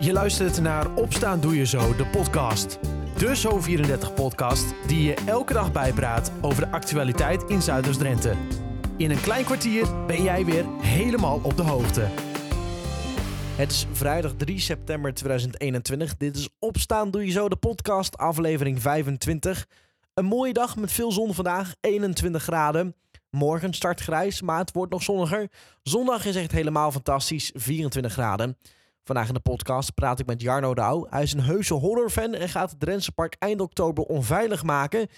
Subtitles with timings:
[0.00, 2.78] Je luistert naar Opstaan Doe Je Zo, de podcast.
[3.16, 8.34] De Zo34-podcast die je elke dag bijpraat over de actualiteit in Zuiders-Drenthe.
[8.96, 12.08] In een klein kwartier ben jij weer helemaal op de hoogte.
[13.56, 16.16] Het is vrijdag 3 september 2021.
[16.16, 19.66] Dit is Opstaan Doe Je Zo, de podcast, aflevering 25.
[20.14, 22.94] Een mooie dag met veel zon vandaag, 21 graden.
[23.30, 25.50] Morgen start grijs, maar het wordt nog zonniger.
[25.82, 28.56] Zondag is echt helemaal fantastisch, 24 graden.
[29.08, 31.06] Vandaag in de podcast praat ik met Jarno Douw.
[31.10, 35.08] Hij is een heuse horrorfan en gaat het Drentse Park eind oktober onveilig maken.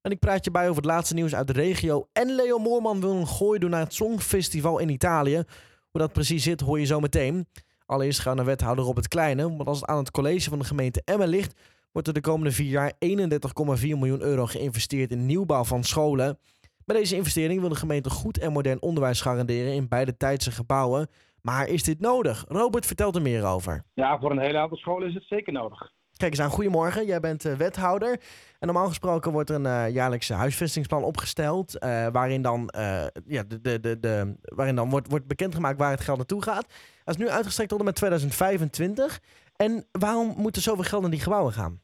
[0.00, 2.08] En ik praat je bij over het laatste nieuws uit de regio.
[2.12, 5.42] En Leo Moorman wil een gooi doen naar het Songfestival in Italië.
[5.90, 7.48] Hoe dat precies zit, hoor je zo meteen.
[7.86, 9.56] Allereerst gaan naar wethouder het Kleine.
[9.56, 11.60] Want als het aan het college van de gemeente Emmen ligt,
[11.92, 12.98] wordt er de komende vier jaar 31,4
[13.80, 16.38] miljoen euro geïnvesteerd in nieuwbouw van scholen.
[16.84, 21.08] Bij deze investering wil de gemeente goed en modern onderwijs garanderen in beide tijdse gebouwen.
[21.46, 22.44] Maar is dit nodig?
[22.48, 23.82] Robert vertelt er meer over.
[23.94, 25.92] Ja, voor een hele aantal scholen is het zeker nodig.
[26.16, 27.06] Kijk eens aan, goedemorgen.
[27.06, 28.20] Jij bent uh, wethouder.
[28.58, 31.74] En normaal gesproken wordt er een uh, jaarlijkse huisvestingsplan opgesteld.
[31.84, 32.72] Uh, waarin dan,
[33.26, 36.66] ja, de, de, de, de, waarin dan wordt, wordt bekendgemaakt waar het geld naartoe gaat.
[37.04, 39.20] Dat is nu uitgestrekt tot en met 2025.
[39.56, 41.80] En waarom moet er zoveel geld naar die gebouwen gaan?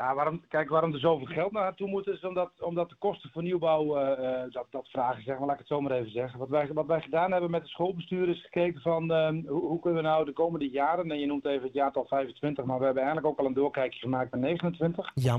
[0.00, 3.42] Ja, waarom, kijk, waarom er zoveel geld naartoe moet is omdat, omdat de kosten voor
[3.42, 6.38] nieuwbouw, uh, dat, dat vragen, zeg maar, laat ik het zo maar even zeggen.
[6.38, 9.80] Wat wij, wat wij gedaan hebben met de schoolbestuur is gekeken van uh, hoe, hoe,
[9.80, 12.84] kunnen we nou de komende jaren, en je noemt even het jaartal 25, maar we
[12.84, 15.10] hebben eigenlijk ook al een doorkijkje gemaakt naar 29.
[15.14, 15.38] Ja.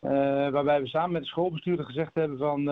[0.00, 0.10] Uh,
[0.48, 2.64] waarbij we samen met de schoolbestuurder gezegd hebben van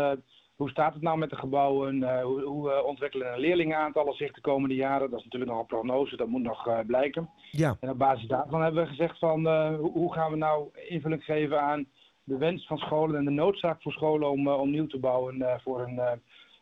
[0.60, 1.96] hoe staat het nou met de gebouwen?
[1.96, 5.10] Uh, hoe, hoe uh, ontwikkelen leerlingenaantallen zich de komende jaren?
[5.10, 7.30] Dat is natuurlijk nog een prognose, dat moet nog uh, blijken.
[7.50, 7.76] Ja.
[7.80, 11.60] En op basis daarvan hebben we gezegd van hoe, hoe, gaan we nou invulling geven
[11.60, 11.86] aan
[12.24, 15.80] de wens van scholen en de noodzaak voor scholen om, om nieuw te bouwen voor
[15.80, 16.00] een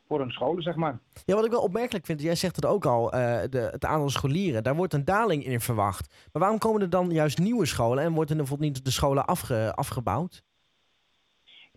[0.08, 0.98] voor hun scholen, zeg maar.
[1.24, 4.62] Ja, wat ik wel opmerkelijk vind, jij zegt het ook al, de, het aantal scholieren,
[4.62, 6.28] daar wordt een daling in verwacht.
[6.32, 9.26] Maar waarom komen er dan juist nieuwe scholen en worden er bijvoorbeeld niet de scholen
[9.26, 10.42] afge, afgebouwd?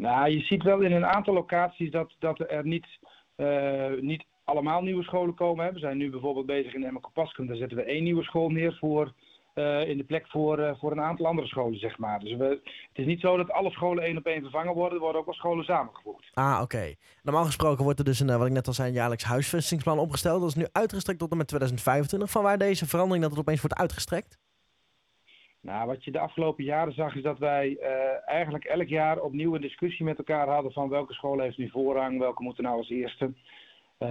[0.01, 2.87] Nou, je ziet wel in een aantal locaties dat, dat er niet,
[3.37, 5.73] uh, niet allemaal nieuwe scholen komen.
[5.73, 7.47] We zijn nu bijvoorbeeld bezig in Emmerkopaskum.
[7.47, 9.13] Daar zetten we één nieuwe school neer voor,
[9.55, 12.19] uh, in de plek voor, uh, voor een aantal andere scholen, zeg maar.
[12.19, 12.45] Dus we,
[12.87, 14.93] het is niet zo dat alle scholen één op één vervangen worden.
[14.93, 16.31] Er worden ook wel scholen samengevoegd.
[16.33, 16.93] Ah, oké.
[17.23, 20.39] Normaal gesproken wordt er dus een, wat ik net al zei, een jaarlijks huisvestingsplan opgesteld.
[20.39, 22.31] Dat is nu uitgestrekt tot en met 2025.
[22.31, 24.37] Van waar deze verandering dat het opeens wordt uitgestrekt?
[25.61, 27.85] Nou, wat je de afgelopen jaren zag is dat wij uh,
[28.29, 32.19] eigenlijk elk jaar opnieuw een discussie met elkaar hadden van welke school heeft nu voorrang,
[32.19, 33.33] welke moeten nou als eerste.
[33.99, 34.09] Uh,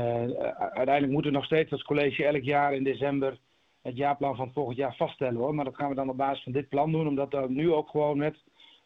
[0.58, 3.38] uiteindelijk moeten we nog steeds als college elk jaar in december
[3.82, 5.54] het jaarplan van het volgend jaar vaststellen hoor.
[5.54, 7.88] Maar dat gaan we dan op basis van dit plan doen, omdat we nu ook
[7.88, 8.36] gewoon met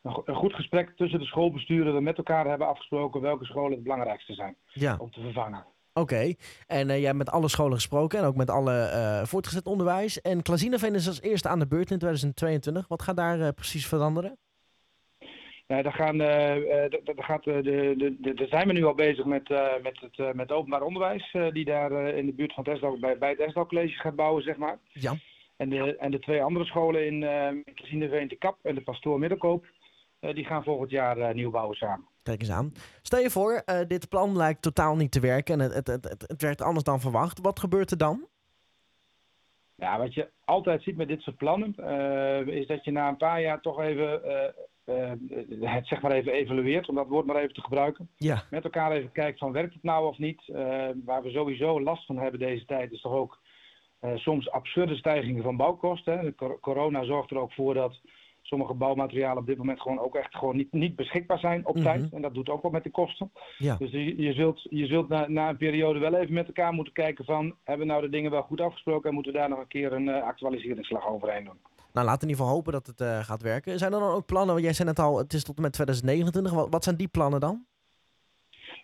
[0.03, 4.35] een goed gesprek tussen de schoolbesturen we met elkaar hebben afgesproken welke scholen het belangrijkste
[4.35, 4.97] zijn ja.
[4.99, 5.65] om te vervangen.
[5.97, 6.37] Oké, okay.
[6.67, 10.21] en uh, jij hebt met alle scholen gesproken en ook met alle uh, voortgezet onderwijs.
[10.21, 12.89] En Klazineveen is als eerste aan de beurt in 2022.
[12.89, 14.37] Wat gaat daar uh, precies veranderen?
[15.67, 16.61] Ja, daar, gaan, daar,
[17.17, 19.49] gaat, de, de, de, zijn we nu al bezig met,
[19.83, 21.37] met, het, met openbaar onderwijs.
[21.53, 24.43] die daar in de buurt van het Esdal, bij, bij het Esdal College gaat bouwen,
[24.43, 24.79] zeg maar.
[24.93, 25.15] Ja.
[25.57, 29.19] En de, en de twee andere scholen in uh, Klazineveen, de Kap en de Pastoor
[29.19, 29.67] Middelkoop.
[30.21, 32.07] die gaan volgend jaar nieuw bouwen samen.
[32.25, 32.73] Kijk eens aan.
[33.03, 36.25] Stel je voor, uh, dit plan lijkt totaal niet te werken en het, het, het,
[36.27, 37.41] het, werkt anders dan verwacht.
[37.41, 38.27] Wat gebeurt er dan?
[39.75, 43.17] Ja, wat je altijd ziet met dit soort plannen, uh, is dat je na een
[43.17, 44.21] paar jaar toch even
[44.87, 45.13] uh,
[45.61, 48.09] het zeg maar even evalueert, om dat woord maar even te gebruiken.
[48.17, 48.43] Ja.
[48.51, 50.43] Met elkaar even kijkt van werkt het nou of niet.
[51.05, 53.39] waar we sowieso last van hebben deze tijd is toch ook
[54.15, 56.19] soms absurde stijgingen van bouwkosten.
[56.19, 56.23] Hè.
[56.23, 58.01] De corona zorgt er ook voor dat
[58.47, 61.85] sommige bouwmaterialen op dit moment gewoon ook echt gewoon niet, niet beschikbaar zijn op Mhm.
[61.85, 62.13] tijd.
[62.13, 63.33] En dat doet ook wat met de kosten.
[63.59, 63.77] Ja.
[63.77, 66.93] Dus je, je zult, je zult na, na een periode wel even met elkaar moeten
[66.93, 67.55] kijken van...
[67.65, 69.09] hebben we nou de dingen wel goed afgesproken...
[69.09, 71.59] en moeten we daar nog een keer een uh, actualiseringsslag overheen doen.
[71.93, 73.79] Nou, laten we in ieder geval hopen dat het uh, gaat werken.
[73.79, 75.73] Zijn er dan ook plannen, want jij zei net al, het is tot en met
[75.73, 76.53] 2029.
[76.53, 77.65] Wat, wat zijn die plannen dan?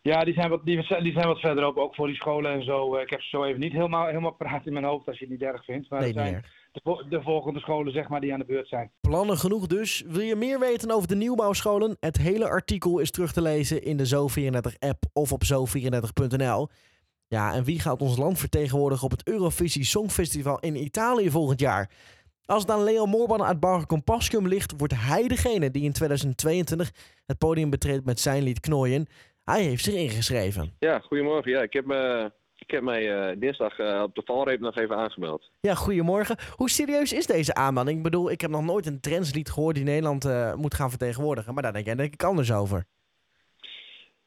[0.03, 2.97] Ja, die zijn, wat, die, die zijn wat verderop, ook voor die scholen en zo.
[2.97, 5.25] Uh, ik heb ze zo even niet helemaal, helemaal praat in mijn hoofd als je
[5.25, 5.91] het niet erg vindt.
[5.91, 6.60] Maar nee, zijn niet erg.
[6.73, 8.91] De, de, volgende scholen zeg maar, die aan de beurt zijn.
[9.01, 10.05] Plannen genoeg dus.
[10.07, 11.97] Wil je meer weten over de nieuwbouwscholen?
[12.01, 16.69] Het hele artikel is terug te lezen in de Zo34-app of op zo34.nl.
[17.27, 21.91] Ja, en wie gaat ons land vertegenwoordigen op het Eurovisie Songfestival in Italië volgend jaar?
[22.45, 26.91] Als het aan Leo Morban uit Barge Compascum ligt, wordt hij degene die in 2022
[27.27, 29.07] het podium betreedt met zijn lied Knooien.
[29.45, 30.75] Hij heeft zich ingeschreven.
[30.79, 31.51] Ja, goedemorgen.
[31.51, 32.33] Ja, ik heb, me,
[32.71, 35.51] ik heb mij uh, dinsdag uh, op de valreep nog even aangemeld.
[35.61, 36.37] Ja, goedemorgen.
[36.57, 37.97] Hoe serieus is deze aanmelding?
[37.97, 41.55] Ik bedoel, ik heb nog nooit een trendslied gehoord die Nederland uh, moet gaan vertegenwoordigen.
[41.55, 42.85] Maar daar denk jij denk ik anders over.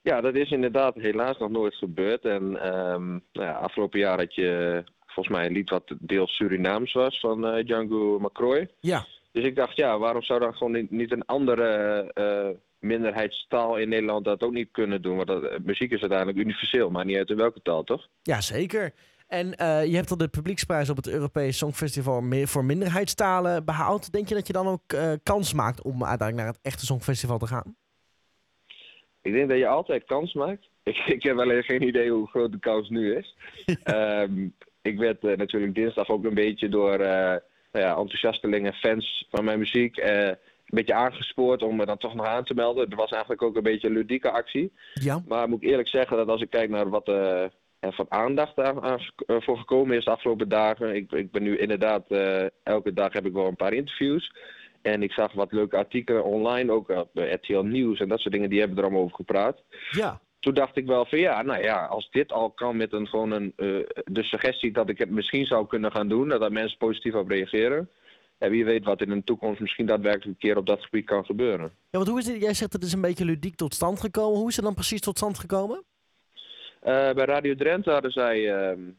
[0.01, 2.25] Ja, dat is inderdaad helaas nog nooit gebeurd.
[2.25, 6.93] En um, nou ja, afgelopen jaar had je volgens mij een lied wat deels Surinaams
[6.93, 8.69] was van eh, Django McCroy.
[8.79, 9.05] Ja.
[9.31, 11.67] Dus ik dacht, ja, waarom zou dan gewoon niet, niet een andere
[12.13, 12.49] eh,
[12.83, 15.15] minderheidstaal in Nederland dat ook niet kunnen doen?
[15.15, 18.07] Want dat, eh, muziek is uiteindelijk universeel, maar niet uit in welke taal, toch?
[18.21, 18.93] Ja, zeker.
[19.27, 24.11] En eh, je hebt al de publieksprijs op het Europees Songfestival voor minderheidstalen behaald.
[24.11, 27.37] Denk je dat je dan ook eh, kans maakt om uiteindelijk naar het echte Songfestival
[27.37, 27.75] te gaan?
[29.21, 30.69] Ik denk dat je altijd kans maakt.
[30.83, 33.35] Ik, ik heb alleen geen idee hoe groot de kans nu is.
[33.83, 34.47] Ehm,
[34.81, 39.97] ik werd natuurlijk dinsdag ook een beetje door nou ja, enthousiastelingen, fans van mijn muziek,
[40.75, 42.89] beetje aangespoord om me dan toch nog aan te melden.
[42.89, 44.71] Er was eigenlijk ook een beetje een ludieke actie.
[44.93, 45.23] Ja.
[45.27, 47.41] Maar moet ik eerlijk zeggen dat als ik kijk naar wat eh,
[47.79, 50.95] er van aandacht aan, aan- eh, voor gekomen is de afgelopen dagen.
[50.95, 54.31] Ik, ik ben nu inderdaad, eh, elke dag heb ik wel een paar interviews.
[54.81, 58.49] En ik zag wat leuke artikelen online, ook op RTL Nieuws en dat soort dingen,
[58.49, 60.19] die hebben er allemaal over gepraat Ja.
[60.39, 63.31] toen dacht ik wel van ja, nou ja, als dit al kan met een gewoon
[63.31, 63.53] een,
[64.03, 67.29] de suggestie dat ik het misschien zou kunnen gaan doen, dat daar mensen positief op
[67.29, 67.89] reageren.
[68.43, 71.25] En wie weet wat in de toekomst misschien daadwerkelijk een keer op dat gebied kan
[71.25, 71.65] gebeuren.
[71.65, 72.41] Ja, want hoe is het?
[72.41, 74.39] Jij zegt het is een beetje ludiek tot stand gekomen.
[74.39, 75.83] Hoe is het dan precies tot stand gekomen?
[76.79, 78.93] Eh, bij Radio Drenthe hadden zij ehm, eh,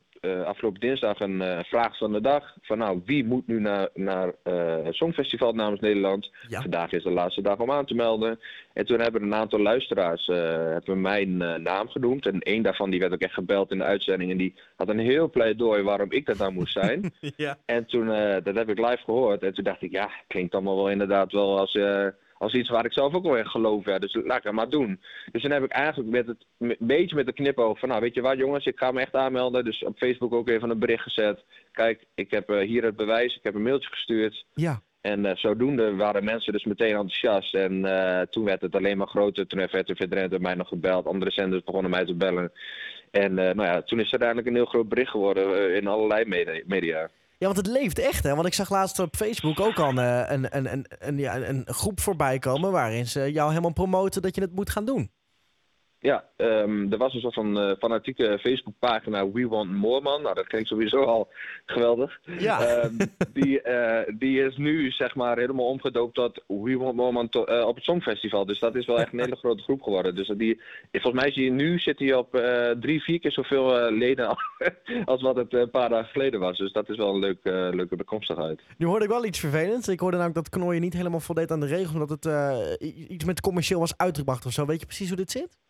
[0.46, 2.56] afgelopen dinsdag een eh, vraag van de dag.
[2.62, 6.30] Van nou, wie moet nu naar, naar eh, het Songfestival namens Nederland?
[6.48, 6.60] Ja.
[6.60, 8.38] Vandaag is de laatste dag om aan te melden.
[8.74, 12.26] En toen hebben een aantal luisteraars eh, hebben mijn eh, naam genoemd.
[12.26, 14.30] En één daarvan die werd ook echt gebeld in de uitzending.
[14.30, 17.12] En die had een heel pleidooi waarom ik dat dan moest zijn.
[17.36, 17.58] Ja.
[17.64, 19.42] en toen, eh, dat heb ik live gehoord.
[19.42, 22.06] En toen dacht ik, ja, klinkt allemaal wel inderdaad wel als, eh,
[22.44, 23.84] als iets waar ik zelf ook wel in geloof.
[23.84, 23.98] Ja.
[23.98, 25.00] Dus laat ik dat maar doen.
[25.32, 28.14] Dus toen heb ik eigenlijk met het, een beetje met de knipoog van, nou weet
[28.14, 29.64] je wat jongens, ik ga me echt aanmelden.
[29.64, 31.44] Dus op Facebook ook even een bericht gezet.
[31.72, 33.36] Kijk, ik heb eh, hier het bewijs.
[33.36, 34.44] Ik heb een mailtje gestuurd.
[34.54, 34.80] Ja.
[35.00, 37.54] En eh, zodoende waren mensen dus meteen enthousiast.
[37.54, 39.46] En eh, toen werd het alleen maar groter.
[39.46, 41.06] Toen heeft RTV Drenthe mij nog gebeld.
[41.06, 42.52] Andere zenders begonnen mij te bellen.
[43.10, 46.62] En nou ja, toen is het uiteindelijk een heel groot bericht geworden in allerlei medi-
[46.66, 47.10] media.
[47.44, 48.34] Ja, want het leeft echt, hè?
[48.34, 51.66] Want ik zag laatst op Facebook ook al eh, een, een, een, een, ja, een
[51.66, 55.10] groep voorbij komen waarin ze jou helemaal promoten dat je het moet gaan doen.
[56.04, 60.22] Ja, ehm, er was een soort van eh, fanatieke Facebookpagina We Want More Man.
[60.22, 61.28] Nou, dat klinkt sowieso al
[61.66, 62.18] geweldig.
[62.38, 62.60] Ja.
[62.66, 62.92] Ehm,
[63.32, 67.44] die, eh, die is nu zeg maar helemaal omgedoopt tot We Want More Man to-
[67.44, 68.46] eh, op het Songfestival.
[68.46, 70.14] Dus dat is wel echt een hele grote groep geworden.
[70.14, 70.60] Dus die,
[70.92, 72.30] volgens mij zie je nu zit hij op
[72.80, 74.38] drie, vier keer zoveel leden al-
[75.14, 76.58] als wat het een paar dagen geleden was.
[76.58, 77.38] Dus dat is wel een leuk,
[77.74, 78.60] leuke bekomstigheid.
[78.78, 79.88] Nu hoorde ik wel iets vervelends.
[79.88, 82.26] Ik hoorde namelijk dat Knooi niet helemaal voldeed aan de regels, omdat het
[83.08, 84.66] iets met commercieel was uitgebracht of zo.
[84.66, 85.62] Weet je precies hoe dit zit?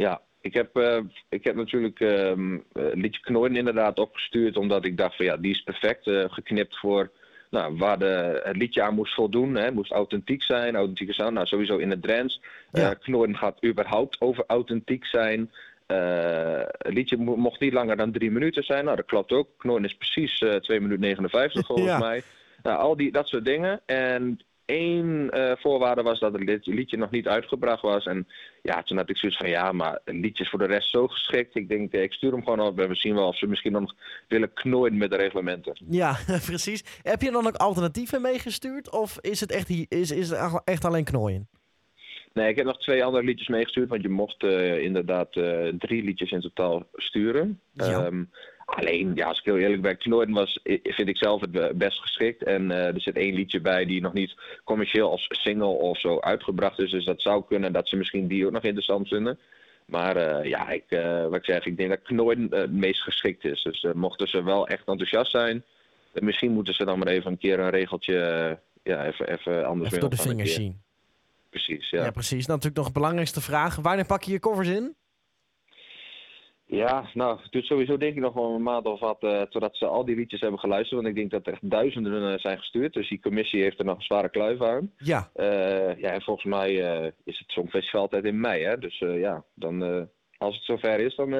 [0.00, 0.98] Ja, ik heb, eh,
[1.28, 5.50] ik heb natuurlijk ehm eh, liedje Knooien inderdaad opgestuurd, omdat ik dacht van ja, die
[5.50, 7.10] is perfect eh, geknipt voor
[7.50, 9.54] nou, waar de, het liedje aan moest voldoen.
[9.54, 9.64] Hè.
[9.64, 11.32] Het moest authentiek zijn, authentieke sound.
[11.34, 12.40] Nou, sowieso in het Drents.
[12.72, 12.94] Ja.
[12.94, 15.50] Knooien gaat überhaupt over authentiek zijn.
[15.86, 18.84] Het liedje mo- mocht niet langer dan drie minuten zijn.
[18.84, 19.48] Nou, dat klopt ook.
[19.56, 21.98] Knooien is precies eh 2 minuten 59 volgens Ja.
[21.98, 22.22] mij.
[22.62, 23.80] Nou, al die, dat soort dingen.
[23.86, 28.06] En één eh, voorwaarde was dat het lied- liedje nog niet uitgebracht was.
[28.06, 28.26] En
[28.62, 31.06] ja, toen had ik zoiets van, ja, maar een liedje is voor de rest zo
[31.08, 31.54] geschikt.
[31.56, 33.72] Ik denk, eh, ik stuur hem gewoon op en we zien wel of ze misschien
[33.72, 33.94] nog
[34.28, 35.76] willen knooien met de reglementen.
[35.88, 36.16] Ja,
[36.50, 36.84] precies.
[37.02, 38.90] Heb je dan ook alternatieven meegestuurd?
[38.90, 41.48] Of is het echt, is, is het echt alleen knooien?
[42.32, 45.32] Nee, ik heb nog twee andere liedjes meegestuurd, want je mocht eh, inderdaad
[45.78, 47.60] drie liedjes in totaal sturen.
[47.72, 48.04] Ja.
[48.04, 48.24] Ehm,
[48.70, 51.72] alleen, ja, als ik heel eerlijk ben, knooien was, i- vind ik zelf het be-
[51.74, 52.42] best geschikt.
[52.42, 54.34] En eh, er zit één liedje bij die nog niet
[54.64, 56.90] commercieel als single of zo uitgebracht is.
[56.90, 59.38] Dus dat zou kunnen dat ze misschien die ook nog interessant vinden.
[59.86, 63.02] Maar eh, ja, ik, eh, wat ik zeg, ik denk dat knooien eh, het meest
[63.02, 63.62] geschikt is.
[63.62, 65.64] Dus eh, mochten ze wel echt enthousiast zijn,
[66.12, 69.66] eh, misschien moeten ze dan maar even een keer een regeltje, eh, ja, even, even
[69.66, 70.80] anders Even door de vingers zien.
[71.50, 72.04] Precies, Ja.
[72.04, 72.10] ja.
[72.10, 72.46] precies.
[72.46, 73.76] Dan natuurlijk nog de belangrijkste vraag.
[73.76, 74.94] Wanneer pak je je covers in?
[76.70, 79.76] Ja, nou, het duurt sowieso denk ik nog wel een maand of wat eh, totdat
[79.76, 81.02] ze al die liedjes hebben geluisterd.
[81.02, 82.92] Want ik denk dat er echt duizenden eh, zijn gestuurd.
[82.92, 84.92] Dus die commissie heeft er nog een zware kluif aan.
[84.96, 85.30] Ja.
[85.34, 86.72] Eh, ja, en volgens mij
[87.24, 88.78] is het Songfestival altijd in mei, hè.
[88.78, 90.08] Dus ja, dan,
[90.38, 91.30] als het zover is, dan,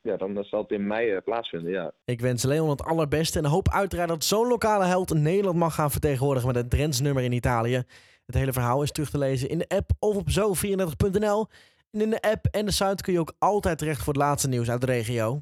[0.00, 1.92] ja, dan zal het in mei plaatsvinden, ja.
[2.04, 5.90] Ik wens Leon het allerbeste en hoop uiteraard dat zo'n lokale held Nederland mag gaan
[5.90, 7.82] vertegenwoordigen met het Drents nummer in Italië.
[8.26, 11.46] Het hele verhaal is terug te lezen in de app of op zo34.nl.
[11.90, 14.48] En in de app en de site kun je ook altijd terecht voor het laatste
[14.48, 15.40] nieuws uit de regio.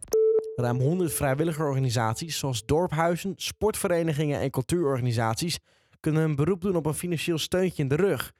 [0.56, 5.58] Ruim 100 vrijwilligerorganisaties zoals dorphuizen, sportverenigingen en cultuurorganisaties
[6.00, 8.32] kunnen een beroep doen op een financieel steuntje in de rug.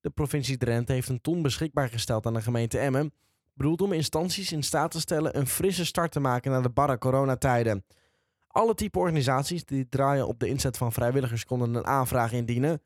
[0.00, 3.12] De provincie Drenthe heeft een ton beschikbaar gesteld aan de gemeente Emmen
[3.54, 6.98] bedoeld om instanties in staat te stellen een frisse start te maken na de barre
[6.98, 7.84] coronatijden.
[8.48, 12.82] Alle type organisaties die draaien op de inzet van vrijwilligers konden een aanvraag indienen.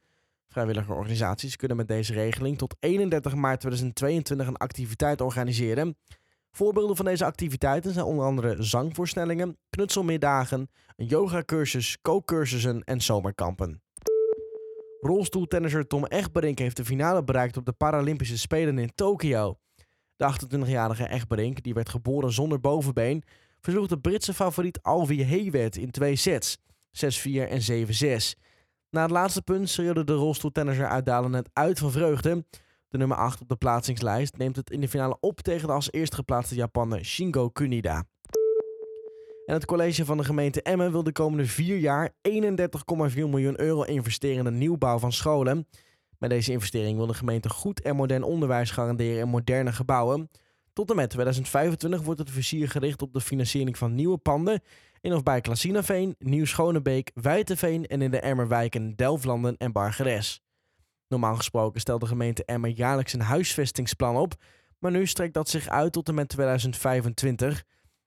[0.49, 5.97] Vrijwilligerorganisaties kunnen met deze regeling tot 31 maart 2022 een activiteit organiseren.
[6.51, 13.83] Voorbeelden van deze activiteiten zijn onder andere zangvoorstellingen, knutselmiddagen, een yogacursus, kookcursussen en zomerkampen.
[15.01, 19.59] Rolstoeltennisser Tom Egberink heeft de finale bereikt op de Paralympische Spelen in Tokio.
[20.17, 23.23] De 28-jarige Egberink, die werd geboren zonder bovenbeen,
[23.61, 26.61] versloeg de Britse favoriet Alvi Heywet in twee sets, 6-4
[27.33, 28.46] en 7-6.
[28.91, 32.45] Na het laatste punt schreeuwde de rolstoeltennisser uitdalen het uit van vreugde.
[32.89, 35.93] De nummer 8 op de plaatsingslijst neemt het in de finale op tegen de als
[35.93, 38.05] eerste geplaatste Japaner Shingo Kunida.
[39.47, 43.83] En het college van de gemeente Emmen wil de komende vier jaar 31,4 miljoen euro
[43.83, 45.69] investeren in de nieuwbouw van scholen.
[46.19, 50.31] Met deze investering wil de gemeente goed en modern onderwijs garanderen in moderne gebouwen.
[50.73, 54.63] Tot en met 2025 wordt het vizier gericht op de financiering van nieuwe panden
[55.07, 60.41] in of bij Klasinaveen, Nieuw-Schonebeek, Wijteveen en in de Emmerwijken Delflanden en Bargeres.
[61.09, 64.35] Normaal gesproken stelt de gemeente Emmer jaarlijks een huisvestingsplan op,
[64.79, 67.65] maar nu strekt dat zich uit tot en met 2025.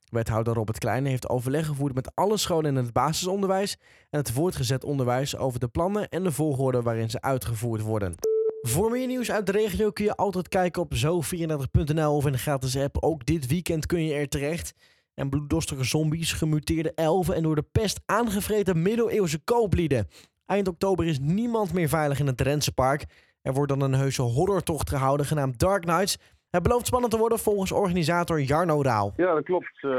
[0.09, 3.77] Wethouder Robert Kleine heeft overleg gevoerd met alle scholen in het basisonderwijs
[4.09, 8.15] en het voortgezet onderwijs over de plannen en de volgorde waarin ze uitgevoerd worden.
[8.61, 12.37] Voor meer nieuws uit de regio kun je altijd kijken op zo34.nl of in de
[12.37, 12.97] gratis app.
[13.03, 14.73] Ook dit weekend kun je er terecht.
[15.19, 20.07] En bloeddorstige zombies, gemuteerde elfen en door de pest aangevreten middeleeuwse kooplieden.
[20.45, 23.05] Eind oktober is niemand meer veilig in het Drentse Park.
[23.41, 26.17] Er wordt dan een heuse horrortocht gehouden genaamd Dark Nights.
[26.49, 29.13] Het belooft spannend te worden volgens organisator Jarno Raal.
[29.17, 29.73] Ja, dat klopt.
[29.81, 29.91] Uh,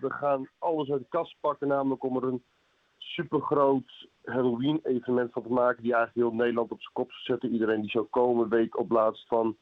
[0.00, 2.42] we gaan alles uit de kast pakken, namelijk om er een
[2.98, 5.82] supergroot Halloween-evenement van te maken.
[5.82, 7.52] Die eigenlijk heel Nederland op zijn kop zou zetten.
[7.52, 9.56] Iedereen die zou komen weet op laatst van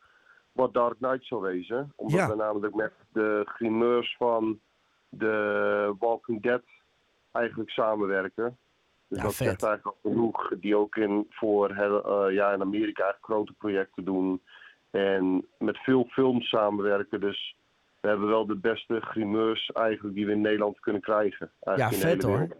[0.52, 1.92] wat Dark Knight zou wezen.
[1.96, 2.28] Omdat Ja.
[2.28, 4.58] we namelijk met de grimeurs van
[5.18, 6.62] de Walking Dead
[7.32, 8.58] eigenlijk samenwerken.
[9.08, 9.46] Dus Ja, dat vet.
[9.46, 10.48] zegt eigenlijk al genoeg.
[10.60, 14.42] Die ook in, voor eh, ja, in Amerika grote projecten doen.
[14.90, 17.20] En met veel films samenwerken.
[17.20, 17.56] Dus
[18.00, 21.50] we hebben wel de beste grimeurs eigenlijk die we in Nederland kunnen krijgen.
[21.76, 22.36] Ja, vet, hoor.
[22.38, 22.54] wereld.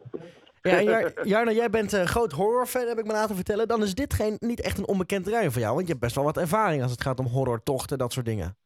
[0.62, 3.68] Ja, Jar- Jarno, jij bent een groot horrorfan, heb ik me laten vertellen.
[3.68, 6.14] Dan is dit geen, niet echt een onbekend terrein voor jou, want je hebt best
[6.14, 8.56] wel wat ervaring als het gaat om horrortochten, dat soort dingen.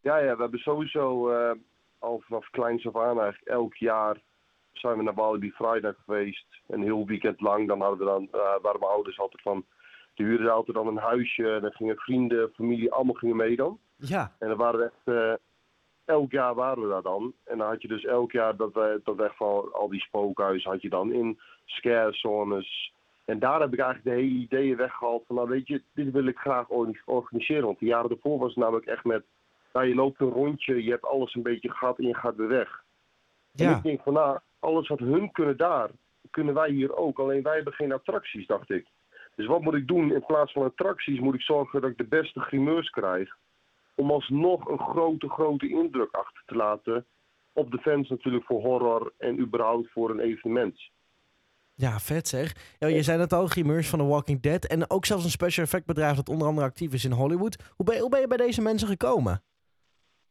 [0.00, 1.50] Ja, ja, we hebben sowieso eh,
[2.00, 4.16] al vanaf kleins af aan eigenlijk elk jaar
[4.72, 6.46] zijn we naar Walibi Friday geweest.
[6.68, 7.68] Een heel weekend lang.
[7.68, 9.64] Dan hadden we dan, eh, waren mijn ouders altijd van,
[10.14, 11.58] die huurden altijd dan een huisje.
[11.60, 13.78] Dan gingen vrienden, familie, allemaal gingen mee dan.
[13.96, 14.32] Ja.
[14.38, 15.34] En dan waren we echt, eh,
[16.04, 17.34] elk jaar waren we daar dan.
[17.44, 20.70] En dan had je dus elk jaar dat we, dat echt van al die spookhuizen
[20.70, 22.92] had je dan in scare zones.
[23.24, 26.26] En daar heb ik eigenlijk de hele ideeën weggehaald van, nou weet je, dit wil
[26.26, 27.64] ik graag orga- organiseren.
[27.64, 29.24] Want de jaren ervoor was het namelijk echt met,
[29.72, 32.48] nou je loopt een rondje, je hebt alles een beetje gehad en je gaat weer
[32.48, 32.82] weg.
[33.54, 35.90] En ik denk van, nou, alles wat hun kunnen daar,
[36.30, 37.18] kunnen wij hier ook.
[37.18, 38.86] Alleen wij hebben geen attracties, dacht ik.
[39.34, 40.12] Dus wat moet ik doen?
[40.12, 43.36] In plaats van attracties moet ik zorgen dat ik de beste grimeurs krijg.
[43.94, 47.06] Om alsnog een grote, grote indruk achter te laten.
[47.52, 50.90] Op de fans natuurlijk voor horror en überhaupt voor een evenement.
[51.74, 52.76] Ja, vet zeg.
[52.78, 54.64] Ja, je zei het al, grimeurs van The Walking Dead.
[54.64, 57.72] En ook zelfs een special effect bedrijf dat onder andere actief is in Hollywood.
[57.76, 59.42] Hoe ben, hoe ben je bij deze mensen gekomen?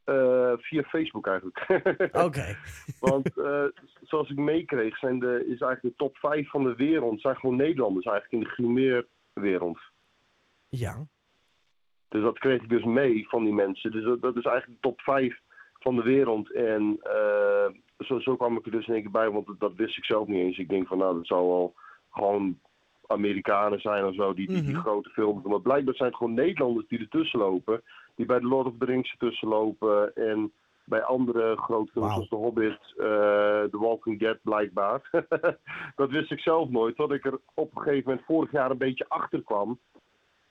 [0.10, 1.66] Eh, via Facebook eigenlijk.
[2.26, 2.58] Oké.
[3.00, 3.64] Want eh,
[4.02, 7.22] zoals ik meekreeg, zijn de, is eigenlijk de top 5 van de wereld.
[7.22, 9.80] zijn gewoon Nederlanders eigenlijk in de grimeerwereld.
[10.70, 11.06] Ja.
[12.08, 13.92] Dus dat kreeg ik dus mee van die mensen.
[13.92, 15.40] Dus dat, dat is eigenlijk de top 5
[15.80, 16.52] van de wereld.
[16.54, 19.76] En eh, zo, zo kwam ik er dus in één keer bij, want dat, dat
[19.76, 20.58] wist ik zelf niet eens.
[20.58, 21.74] Ik denk van nou, dat zou wel
[22.10, 22.60] gewoon
[23.08, 24.82] Amerikanen zijn of zo, die, die, die Mhm.
[24.82, 25.52] grote films doen.
[25.52, 27.82] Maar blijkbaar zijn het gewoon Nederlanders die ertussen lopen.
[28.20, 30.16] Die bij The Lord of the Rings ertussen lopen.
[30.16, 30.52] En
[30.84, 35.10] bij andere grote films zoals The Hobbit, eh The Walking Dead blijkbaar.
[35.96, 38.78] dat wist ik zelf nooit, tot ik er op een gegeven moment vorig jaar een
[38.78, 39.80] beetje achter kwam.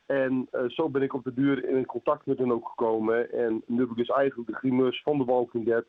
[0.07, 3.33] En eh, zo ben ik op de duur in contact met hen ook gekomen.
[3.33, 5.87] En nu heb ik dus eigenlijk de grimeurs van The Walking Dead.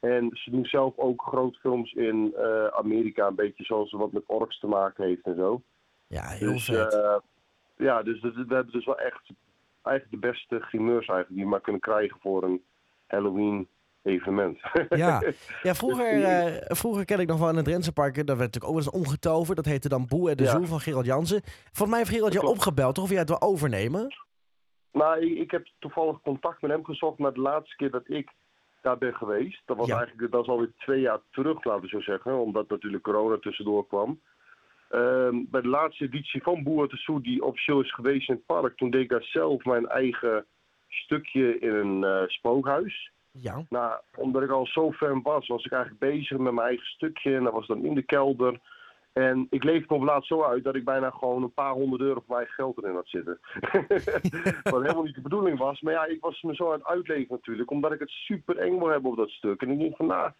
[0.00, 4.26] En ze doen zelf ook grote films in eh, Amerika, een beetje zoals wat met
[4.26, 5.62] orks te maken heeft en zo.
[6.06, 7.20] Ja, heel dus vet.
[7.76, 9.30] ja, dus we hebben dus wel echt
[9.86, 12.62] eigenlijk de beste grimeurs eigenlijk die je maar kunnen krijgen voor een
[13.06, 13.68] Halloween
[14.02, 14.58] evenement.
[14.88, 15.22] Ja,
[15.62, 18.14] ja vroeger, eh, vroeger ken ik nog wel in het Drentse park.
[18.14, 19.56] Daar werd natuurlijk ook wel eens omgetoverd.
[19.56, 20.50] Dat heette dan Boe en de Ja.
[20.50, 21.42] Zoe van Gerald Jansen.
[21.44, 22.58] Volgens mij heeft Gerald jou Klopt.
[22.58, 23.04] opgebeld, toch?
[23.04, 24.14] Of jij het wil overnemen?
[24.92, 28.30] Nou, ik, ik heb toevallig contact met hem gezocht, maar de laatste keer dat ik
[28.82, 29.96] daar ben geweest, dat was Ja.
[29.98, 33.86] eigenlijk dat is alweer twee jaar terug, laten we zo zeggen, omdat natuurlijk corona tussendoor
[33.86, 34.20] kwam.
[34.88, 38.46] Ehm, bij de laatste editie van Boer de Soe, die officieel is geweest in het
[38.46, 40.46] park, toen deed ik daar zelf mijn eigen
[40.88, 43.12] stukje in een eh, spookhuis.
[43.40, 43.64] Ja.
[43.68, 47.34] Nou, omdat ik al zo fan was, was ik eigenlijk bezig met mijn eigen stukje.
[47.34, 48.60] En dat was dan in de kelder.
[49.12, 52.02] En ik leef het op laatst zo uit dat ik bijna gewoon een paar honderd
[52.02, 53.38] euro van mijn geld erin had zitten.
[54.72, 55.80] Wat helemaal niet de bedoeling was.
[55.80, 57.70] Maar ja, ik was me zo aan het uitleven natuurlijk.
[57.70, 59.62] Omdat ik het super eng wil hebben op dat stuk.
[59.62, 60.30] En ik denk van nou,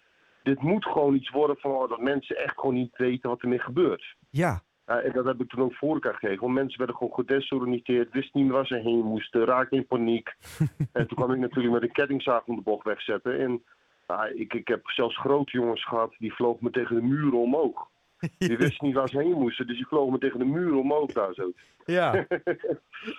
[0.42, 3.58] dit moet gewoon iets worden van oh, dat mensen echt gewoon niet weten wat ermee
[3.58, 4.14] gebeurt.
[4.36, 4.62] Ja.
[4.86, 6.40] Ja, en dat heb ik toen ook voor elkaar gekregen.
[6.40, 10.34] Want mensen werden gewoon gedesoriënteerd, wisten niet waar ze heen moesten, raakten in paniek.
[10.92, 13.38] en toen kwam ik natuurlijk met een kettingzaag om de bocht wegzetten.
[13.40, 13.64] En
[14.06, 17.88] nou, ik, ik heb zelfs grote jongens gehad, die vlogen me tegen de muren omhoog.
[18.38, 21.12] Die wisten niet waar ze heen moesten, dus die vlogen me tegen de muren omhoog
[21.12, 21.52] daar zo.
[21.84, 22.12] Ja.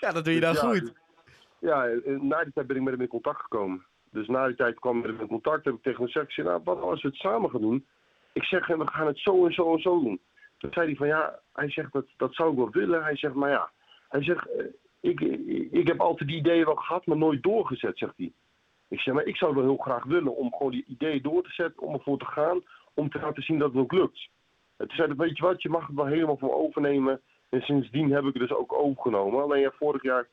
[0.01, 0.93] ja, dat doe je dan Dus ja, goed.
[1.59, 3.86] Ja, na die tijd ben ik met hem in contact gekomen.
[4.12, 6.38] Dus na die tijd kwam ik met hem in contact, heb ik tegen hem gezegd,
[6.38, 7.86] nou, wat als we het samen gaan doen?
[8.33, 10.19] Ik zeg, we gaan het zo en zo en zo doen.
[10.58, 13.04] Toen zei hij van, ja, hij zegt, dat, dat zou ik wel willen.
[13.04, 13.70] Hij zegt, maar ja,
[14.10, 14.66] hij zegt, eh,
[15.00, 15.20] ik,
[15.72, 18.32] ik, heb altijd die ideeën wel gehad, maar nooit doorgezet, zegt hij.
[18.88, 21.52] Ik zeg, maar ik zou wel heel graag willen om gewoon die ideeën door te
[21.52, 22.62] zetten, om ervoor te gaan,
[22.94, 24.30] om te laten zien dat het ook lukt.
[24.78, 27.22] En toen zei hij, weet je wat, je mag het wel helemaal voor overnemen.
[27.50, 29.44] En sindsdien heb ik het dus ook overgenomen.
[29.44, 30.28] Alleen ja, vorig jaar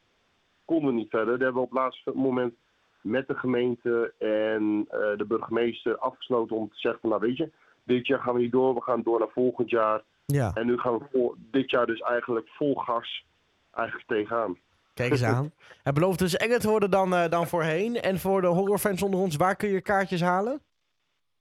[0.64, 1.38] konden we niet verder.
[1.38, 2.54] Daar hebben we op het laatste moment
[3.00, 7.50] met de gemeente en eh, de burgemeester afgesloten om te zeggen van, nou weet je,
[7.85, 10.02] dit jaar gaan we niet door, we gaan door naar volgend jaar.
[10.26, 13.25] Ja, En nu gaan we voor, dit jaar dus eigenlijk vol gas
[13.71, 14.59] eigenlijk tegenaan.
[14.95, 15.52] kijk eens aan.
[15.83, 17.97] Het belooft dus enger te worden dan, eh, dan voorheen.
[18.00, 20.61] En voor de horrorfans onder ons, waar kun je kaartjes halen?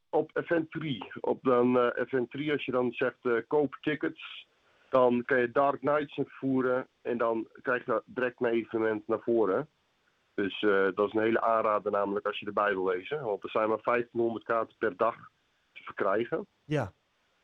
[0.09, 4.47] Op event 3, op dan eh, event 3 als je dan zegt eh, koop tickets,
[4.89, 9.67] dan kan je Dark Knights invoeren en dan krijg je direct een evenement naar voren.
[10.33, 13.23] Dus eh, dat is een hele aanrader namelijk als je erbij wil wezen.
[13.23, 15.15] Want er zijn maar 1500 kaarten per dag
[15.73, 16.47] te verkrijgen.
[16.63, 16.91] Ja.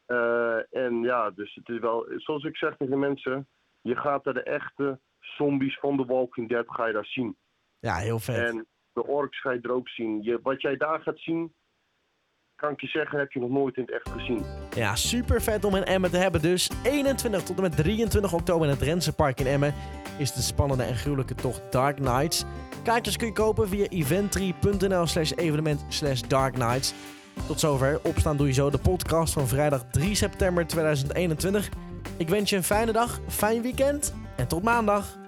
[0.09, 3.47] Eh, en ja, dus het is wel, zoals ik zeg tegen mensen,
[3.81, 7.37] je gaat daar de echte zombies van The Walking Dead ga je daar zien.
[7.79, 8.49] Ja, heel vet.
[8.49, 10.23] En de orks ga je er ook zien.
[10.23, 11.53] Je, wat jij daar gaat zien,
[12.55, 14.43] kan ik je zeggen, heb je nog nooit in het echt gezien.
[14.75, 16.41] Ja, super vet om in Emmen te hebben.
[16.41, 19.73] Dus 21 tot en met 23 oktober in het Drentse Park in Emmen
[20.17, 22.45] is de spannende en gruwelijke tocht Dark Knights.
[22.83, 26.93] Kaartjes kun je kopen via eventtree.nl slash evenement slash Dark Knights.
[27.48, 28.00] Tot zover.
[28.03, 28.69] Opstaan doe je zo.
[28.69, 31.69] De podcast van vrijdag 3 september 2021.
[32.17, 35.18] Ik wens je een fijne dag, fijn weekend en tot maandag.